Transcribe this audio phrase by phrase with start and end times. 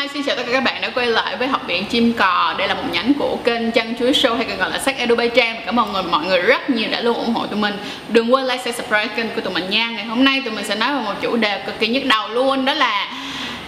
[0.00, 2.54] Hi, xin chào tất cả các bạn đã quay lại với Học viện Chim Cò.
[2.58, 5.14] Đây là một nhánh của kênh Chăn Chuối Show hay còn gọi là Sách Edu
[5.14, 7.60] Bay Trang Cảm ơn mọi người, mọi người rất nhiều đã luôn ủng hộ tụi
[7.60, 7.74] mình.
[8.08, 9.90] Đừng quên like, share, subscribe kênh của tụi mình nha.
[9.90, 12.28] Ngày hôm nay tụi mình sẽ nói về một chủ đề cực kỳ nhức đầu
[12.28, 13.08] luôn Đó là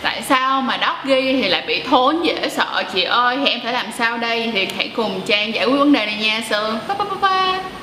[0.03, 2.83] tại sao mà doggy thì lại bị thốn dễ sợ?
[2.95, 4.51] Chị ơi thì em phải làm sao đây?
[4.55, 7.31] Thì hãy cùng Trang giải quyết vấn đề này nha Sương so, Bye bye bye
[7.31, 7.82] bye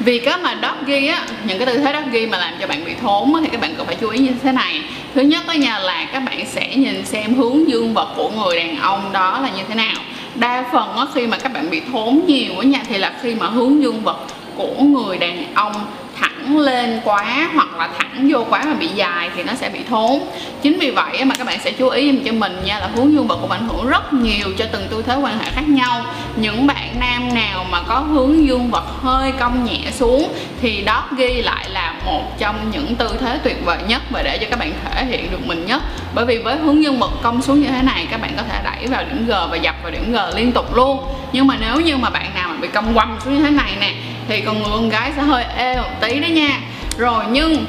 [0.00, 2.94] vì cái mà doggy á những cái tư thế doggy mà làm cho bạn bị
[3.02, 4.80] thốn á, thì các bạn cần phải chú ý như thế này.
[5.14, 8.56] Thứ nhất đó nha là các bạn sẽ nhìn xem hướng dương vật của người
[8.56, 9.96] đàn ông đó là như thế nào.
[10.34, 13.34] Đa phần á, khi mà các bạn bị thốn nhiều á nha thì là khi
[13.34, 14.18] mà hướng dương vật
[14.56, 15.72] của người đàn ông
[16.20, 19.80] thẳng lên quá hoặc là thẳng vô quá mà bị dài thì nó sẽ bị
[19.88, 20.20] thốn.
[20.62, 23.26] Chính vì vậy mà các bạn sẽ chú ý cho mình nha là hướng dương
[23.26, 26.04] vật cũng ảnh hưởng rất nhiều cho từng tư thế quan hệ khác nhau.
[26.36, 31.04] Những bạn nam nào mà có hướng dương vật hơi cong nhẹ xuống thì đó
[31.16, 34.58] ghi lại là một trong những tư thế tuyệt vời nhất và để cho các
[34.58, 35.82] bạn thể hiện được mình nhất.
[36.14, 38.60] Bởi vì với hướng dương vật cong xuống như thế này, các bạn có thể
[38.64, 41.04] đẩy vào điểm G và dập vào điểm G liên tục luôn.
[41.32, 43.72] Nhưng mà nếu như mà bạn nào mà bị cong quăm xuống như thế này
[43.80, 43.94] nè
[44.28, 46.60] thì con người con gái sẽ hơi ê một tí đó nha.
[46.98, 47.66] Rồi nhưng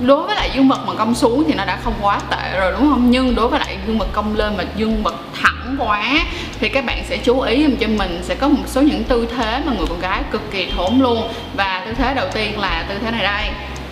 [0.00, 2.72] đối với lại dương vật mà cong xuống thì nó đã không quá tệ rồi
[2.72, 3.10] đúng không?
[3.10, 6.24] Nhưng đối với lại dương vật cong lên mà dương vật thẳng quá
[6.60, 9.60] thì các bạn sẽ chú ý cho mình sẽ có một số những tư thế
[9.64, 11.28] mà người con gái cực kỳ thốn luôn.
[11.56, 13.50] Và tư thế đầu tiên là tư thế này đây.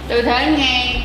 [0.09, 1.03] Tư thế ngang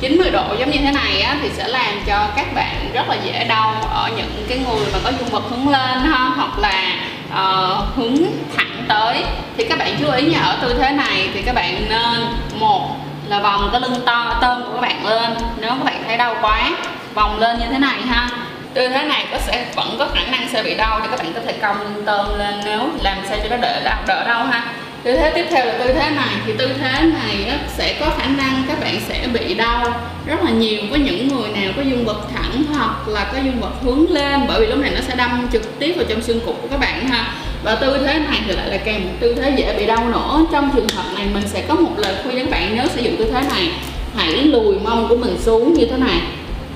[0.00, 3.16] 90 độ giống như thế này á, thì sẽ làm cho các bạn rất là
[3.24, 6.32] dễ đau ở những cái người mà có dương vật hướng lên ha.
[6.36, 6.96] Hoặc là
[7.32, 8.16] uh, hướng
[8.56, 9.24] thẳng tới.
[9.56, 12.20] Thì các bạn chú ý nha ở tư thế này thì các bạn nên
[12.60, 12.96] một
[13.28, 15.34] là vòng cái lưng to tôm của các bạn lên.
[15.60, 16.70] Nếu các bạn thấy đau quá
[17.14, 18.28] vòng lên như thế này ha.
[18.74, 21.32] Tư thế này có sẽ vẫn có khả năng sẽ bị đau thì các bạn
[21.32, 24.44] có thể cong lưng tôm lên nếu làm sao cho nó đỡ đau đỡ đau
[24.44, 24.62] ha
[25.04, 26.28] tư thế tiếp theo là tư thế này.
[26.46, 30.50] Thì tư thế này sẽ có khả năng các bạn sẽ bị đau rất là
[30.50, 30.80] nhiều.
[30.90, 34.40] Với những người nào có dương vật thẳng hoặc là có dương vật hướng lên,
[34.48, 36.80] bởi vì lúc này nó sẽ đâm trực tiếp vào trong xương cụt của các
[36.80, 37.34] bạn ha.
[37.64, 40.46] Và tư thế này thì lại là kèm một tư thế dễ bị đau nữa.
[40.52, 43.16] Trong trường hợp này mình sẽ có một lời khuyên các bạn, nếu sử dụng
[43.16, 43.70] tư thế này,
[44.16, 46.20] hãy lùi mông của mình xuống như thế này.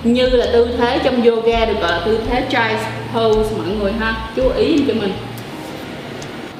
[0.04, 2.80] Như là tư thế trong yoga được gọi là tư thế child
[3.14, 4.14] pose, mọi người ha.
[4.36, 5.12] Chú ý cho mình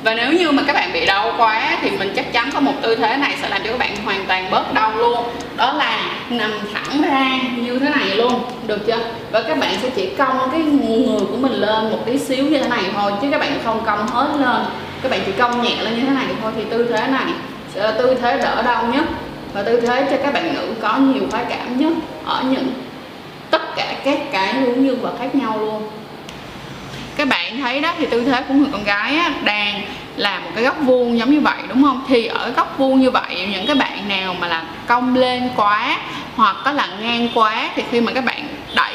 [0.07, 2.73] và nếu như mà các bạn bị đau quá thì mình chắc chắn có một
[2.83, 5.19] tư thế này sẽ làm cho các bạn hoàn toàn bớt đau luôn.
[5.57, 8.33] Đó là nằm thẳng ra như thế này luôn,
[8.67, 8.99] được chưa?
[9.31, 12.59] Và các bạn sẽ chỉ cong cái người của mình lên một tí xíu như
[12.59, 14.63] thế này thôi, chứ các bạn không cong hết lên.
[15.03, 17.27] Các bạn chỉ cong nhẹ lên như thế này thôi thì tư thế này
[17.75, 19.05] sẽ là tư thế đỡ đau nhất.
[19.53, 21.93] Và tư thế cho các bạn nữ có nhiều khoái cảm nhất
[22.25, 22.69] ở những
[23.51, 25.89] tất cả các cái hướng dương vật khác nhau luôn
[27.17, 29.83] các bạn thấy đó thì tư thế của người con gái á, đang
[30.17, 32.05] là một cái góc vuông giống như vậy đúng không?
[32.09, 35.99] Thì ở góc vuông như vậy những cái bạn nào mà là cong lên quá
[36.37, 38.46] hoặc có là ngang quá thì khi mà các bạn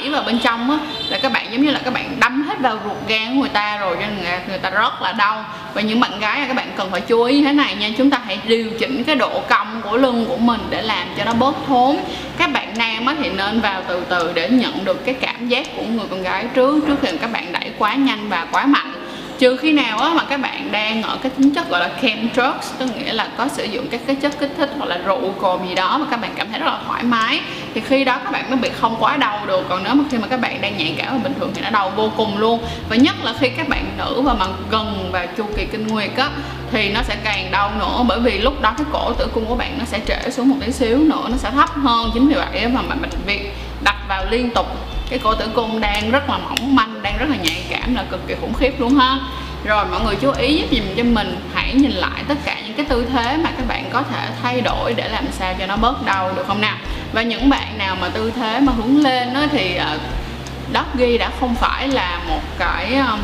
[0.01, 0.77] đẩy vào bên trong á,
[1.09, 3.49] là các bạn giống như là các bạn đâm hết vào ruột gan của người
[3.49, 5.45] ta rồi, cho nên người ta rất là đau.
[5.73, 8.21] Và những bạn gái các bạn cần phải chú ý thế này nha, chúng ta
[8.25, 11.55] hãy điều chỉnh cái độ cong của lưng của mình để làm cho nó bớt
[11.67, 11.97] thốn.
[12.37, 15.67] Các bạn nam á thì nên vào từ từ để nhận được cái cảm giác
[15.75, 18.90] của người con gái trước trước khi các bạn đẩy quá nhanh và quá mạnh
[19.41, 22.29] trừ khi nào á, mà các bạn đang ở cái tính chất gọi là chem
[22.35, 25.33] drugs tức nghĩa là có sử dụng các cái chất kích thích hoặc là rượu
[25.41, 27.39] cồn gì đó mà các bạn cảm thấy rất là thoải mái
[27.73, 29.65] thì khi đó các bạn mới bị không quá đau được.
[29.69, 31.69] Còn nếu mà khi mà các bạn đang nhạy cảm và bình thường thì nó
[31.69, 32.59] đau vô cùng luôn.
[32.89, 36.15] Và nhất là khi các bạn nữ và mà gần vào chu kỳ kinh nguyệt
[36.17, 36.29] á
[36.71, 38.03] thì nó sẽ càng đau nữa.
[38.07, 40.55] Bởi vì lúc đó cái cổ tử cung của bạn nó sẽ trễ xuống một
[40.65, 42.11] tí xíu nữa nó sẽ thấp hơn.
[42.13, 44.65] Chính vì vậy mà mình việc đặt vào liên tục.
[45.09, 48.03] Cái cổ tử cung đang rất là mỏng manh đang rất là nhạy cảm là
[48.11, 49.19] cực kỳ khủng khiếp luôn ha.
[49.65, 52.73] Rồi mọi người chú ý giúp dùm cho mình hãy nhìn lại tất cả những
[52.73, 55.77] cái tư thế mà các bạn có thể thay đổi để làm sao cho nó
[55.77, 56.77] bớt đau được không nào?
[57.13, 60.01] Và những bạn nào mà tư thế mà hướng lên ờ, đó thì uh,
[60.73, 63.19] doggy đã không phải là một cái um,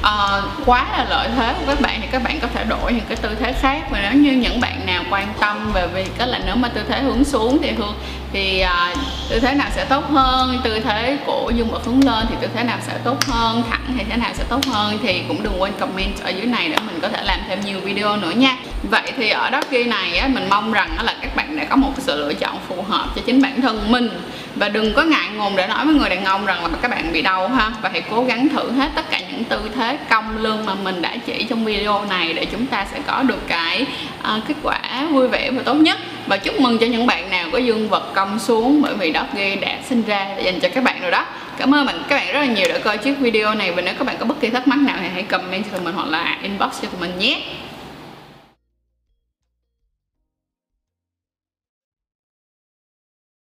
[0.00, 3.04] uh, quá là lợi thế của các bạn thì các bạn có thể đổi những
[3.08, 3.82] cái tư thế khác.
[3.90, 6.84] Và nếu như những bạn nào quan tâm về việc đó là nếu mà tư
[6.88, 7.94] thế hướng xuống thì thường
[8.32, 8.98] thì uh,
[9.30, 10.60] tư thế nào sẽ tốt hơn?
[10.64, 13.62] Tư thế của dương vật hướng lên thì tư thế nào sẽ tốt hơn?
[13.70, 14.98] Thẳng thì thế nào sẽ tốt hơn?
[15.02, 17.80] Thì cũng đừng quên comment ở dưới này để mình có thể làm thêm nhiều
[17.80, 18.56] video nữa nha.
[18.90, 21.76] Vậy thì ở đó kia này á, mình mong rằng là các bạn đã có
[21.76, 24.10] một sự lựa chọn phù hợp cho chính bản thân mình
[24.58, 27.12] và đừng có ngại ngùng để nói với người đàn ông rằng là các bạn
[27.12, 27.70] bị đau ha.
[27.82, 31.02] Và hãy cố gắng thử hết tất cả những tư thế cong lưng mà mình
[31.02, 33.86] đã chỉ trong video này để chúng ta sẽ có được cái
[34.20, 35.98] uh, kết quả vui vẻ và tốt nhất.
[36.26, 39.56] Và chúc mừng cho những bạn nào có dương vật cong xuống bởi vì Doggy
[39.56, 41.26] đã sinh ra để dành cho các bạn rồi đó.
[41.58, 43.72] Cảm ơn bạn các bạn rất là nhiều đã coi chiếc video này.
[43.72, 45.80] Và nếu các bạn có bất kỳ thắc mắc nào thì hãy comment cho tụi
[45.80, 47.40] mình hoặc là inbox cho tụi mình nhé.